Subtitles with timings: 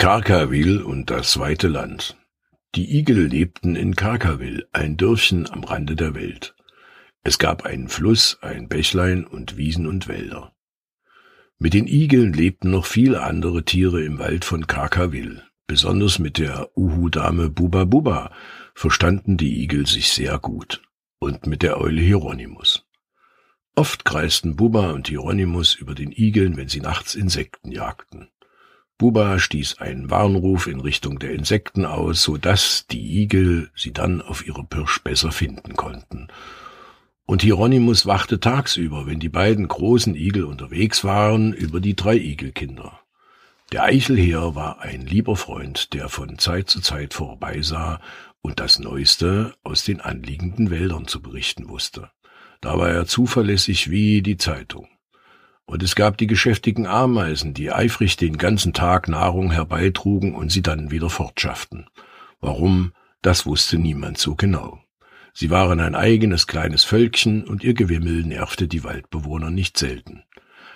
[0.00, 2.16] Karkawil und das weite Land.
[2.74, 6.54] Die Igel lebten in Karkawil, ein Dörfchen am Rande der Welt.
[7.22, 10.54] Es gab einen Fluss, ein Bächlein und Wiesen und Wälder.
[11.58, 15.42] Mit den Igeln lebten noch viele andere Tiere im Wald von Karkawil.
[15.66, 18.32] Besonders mit der Uhu-Dame Buba Buba
[18.74, 20.80] verstanden die Igel sich sehr gut.
[21.18, 22.86] Und mit der Eule Hieronymus.
[23.76, 28.30] Oft kreisten Buba und Hieronymus über den Igeln, wenn sie nachts Insekten jagten.
[29.00, 34.20] Buba stieß einen Warnruf in Richtung der Insekten aus, so dass die Igel sie dann
[34.20, 36.28] auf ihre Pirsch besser finden konnten.
[37.24, 43.00] Und Hieronymus wachte tagsüber, wenn die beiden großen Igel unterwegs waren, über die drei Igelkinder.
[43.72, 48.02] Der Eichelheer war ein lieber Freund, der von Zeit zu Zeit vorbeisah
[48.42, 52.10] und das Neueste aus den anliegenden Wäldern zu berichten wusste.
[52.60, 54.88] Da war er zuverlässig wie die Zeitung.
[55.70, 60.62] Und es gab die geschäftigen Ameisen, die eifrig den ganzen Tag Nahrung herbeitrugen und sie
[60.62, 61.86] dann wieder fortschafften.
[62.40, 64.80] Warum, das wusste niemand so genau.
[65.32, 70.24] Sie waren ein eigenes kleines Völkchen und ihr Gewimmel nervte die Waldbewohner nicht selten.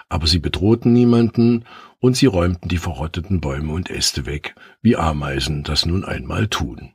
[0.09, 1.65] Aber sie bedrohten niemanden
[1.99, 6.93] und sie räumten die verrotteten Bäume und Äste weg, wie Ameisen das nun einmal tun.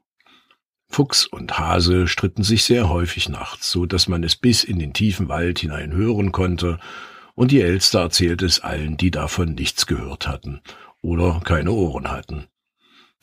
[0.87, 4.93] Fuchs und Hase stritten sich sehr häufig nachts, so dass man es bis in den
[4.93, 6.79] tiefen Wald hinein hören konnte,
[7.39, 10.59] und die Elster erzählte es allen, die davon nichts gehört hatten
[11.01, 12.47] oder keine Ohren hatten.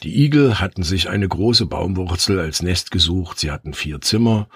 [0.02, 4.48] Die Igel hatten sich eine große Baumwurzel als Nest gesucht, sie hatten vier Zimmer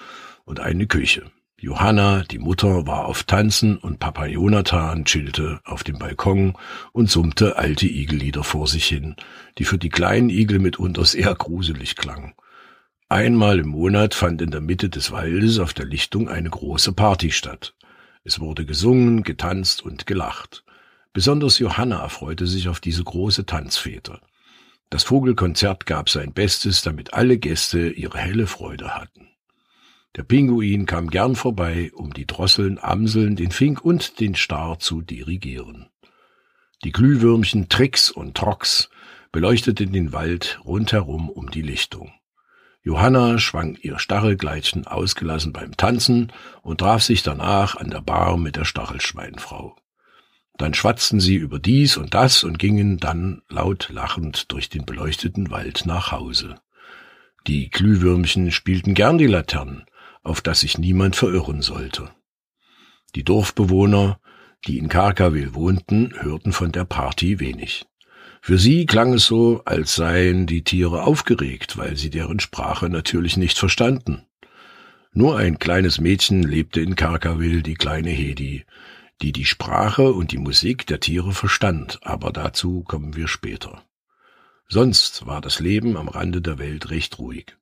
[0.47, 1.30] und eine Küche.
[1.58, 6.55] Johanna, die Mutter, war auf Tanzen und Papa Jonathan chillte auf dem Balkon
[6.92, 9.14] und summte alte Igellieder vor sich hin,
[9.58, 12.33] die für die kleinen Igel mitunter sehr gruselig klangen.
[13.11, 17.30] Einmal im Monat fand in der Mitte des Waldes auf der Lichtung eine große Party
[17.30, 17.74] statt.
[18.25, 20.64] Es wurde gesungen, getanzt und gelacht.
[21.13, 24.20] Besonders Johanna freute sich auf diese große Tanzfete.
[24.91, 29.29] Das Vogelkonzert gab sein Bestes, damit alle Gäste ihre helle Freude hatten.
[30.17, 35.03] Der Pinguin kam gern vorbei, um die Drosseln, Amseln, den Fink und den Star zu
[35.03, 35.89] dirigieren.
[36.83, 38.91] Die Glühwürmchen Trix und Trox
[39.30, 42.13] beleuchteten den Wald rundherum um die Lichtung.
[42.83, 46.33] Johanna schwang ihr Stachelkleidchen ausgelassen beim Tanzen
[46.63, 49.77] und traf sich danach an der Bar mit der Stachelschweinfrau.
[50.57, 55.51] Dann schwatzten sie über dies und das und gingen dann laut lachend durch den beleuchteten
[55.51, 56.57] Wald nach Hause.
[57.46, 59.85] Die Glühwürmchen spielten gern die Laternen,
[60.23, 62.11] auf dass sich niemand verirren sollte.
[63.14, 64.20] Die Dorfbewohner,
[64.67, 67.86] die in Karkawil wohnten, hörten von der Party wenig.
[68.40, 73.36] Für sie klang es so, als seien die Tiere aufgeregt, weil sie deren Sprache natürlich
[73.36, 74.27] nicht verstanden.
[75.12, 78.64] Nur ein kleines Mädchen lebte in Karkawil, die kleine Hedi,
[79.23, 83.83] die die Sprache und die Musik der Tiere verstand, aber dazu kommen wir später.
[84.68, 87.56] Sonst war das Leben am Rande der Welt recht ruhig.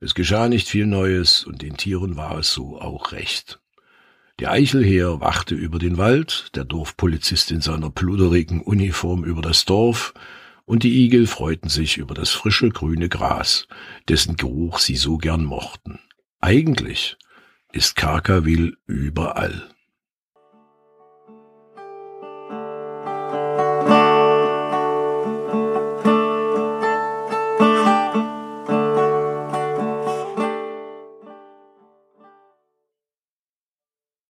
[0.00, 3.61] Es geschah nicht viel Neues und den Tieren war es so auch recht.
[4.38, 10.14] Der Eichelheer wachte über den Wald, der Dorfpolizist in seiner pluderigen Uniform über das Dorf,
[10.64, 13.66] und die Igel freuten sich über das frische grüne Gras,
[14.08, 15.98] dessen Geruch sie so gern mochten.
[16.40, 17.16] Eigentlich
[17.72, 19.68] ist Karkawil überall.